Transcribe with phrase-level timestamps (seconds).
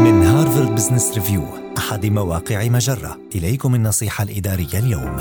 [0.00, 1.42] من هارفارد بزنس ريفيو
[1.78, 5.16] أحد مواقع مجرة إليكم النصيحة الإدارية اليوم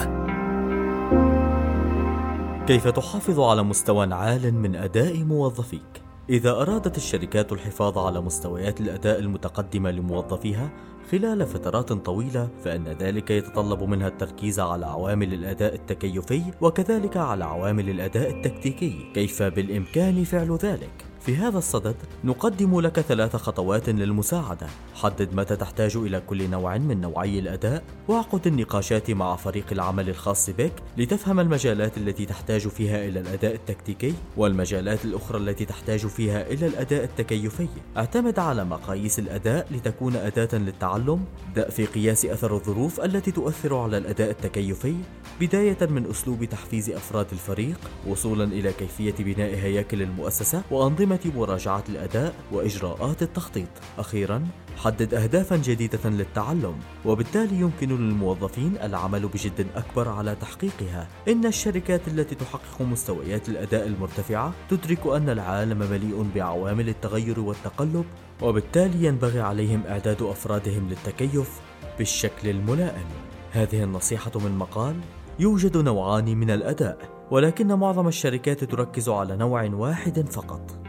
[2.68, 9.20] كيف تحافظ على مستوى عال من أداء موظفيك؟ إذا أرادت الشركات الحفاظ على مستويات الأداء
[9.20, 10.70] المتقدمة لموظفيها
[11.12, 17.90] خلال فترات طويلة فإن ذلك يتطلب منها التركيز على عوامل الأداء التكيفي وكذلك على عوامل
[17.90, 24.68] الأداء التكتيكي كيف بالإمكان فعل ذلك؟ في هذا الصدد نقدم لك ثلاث خطوات للمساعدة.
[24.96, 30.50] حدد متى تحتاج إلى كل نوع من نوعي الأداء واعقد النقاشات مع فريق العمل الخاص
[30.50, 36.68] بك لتفهم المجالات التي تحتاج فيها إلى الأداء التكتيكي والمجالات الأخرى التي تحتاج فيها إلى
[36.68, 37.68] الأداء التكيفي.
[37.98, 41.26] اعتمد على مقاييس الأداء لتكون أداة للتعلم.
[41.50, 44.96] ابدأ في قياس أثر الظروف التي تؤثر على الأداء التكيفي
[45.42, 52.34] بداية من أسلوب تحفيز أفراد الفريق وصولا إلى كيفية بناء هياكل المؤسسة وأنظمة مراجعة الأداء
[52.52, 53.70] وإجراءات التخطيط.
[53.98, 61.08] أخيرا حدد أهدافا جديدة للتعلم وبالتالي يمكن للموظفين العمل بجد أكبر على تحقيقها.
[61.28, 68.06] إن الشركات التي تحقق مستويات الأداء المرتفعة تدرك أن العالم مليء بعوامل التغير والتقلب
[68.42, 71.62] وبالتالي ينبغي عليهم إعداد أفرادهم للتكيف
[71.98, 73.06] بالشكل الملائم.
[73.52, 74.96] هذه النصيحة من مقال
[75.40, 76.98] يوجد نوعان من الأداء
[77.32, 80.89] ولكن معظم الشركات تركز على نوع واحد فقط.